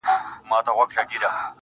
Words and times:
مسافر 0.49 1.01
ليونى. 1.11 1.49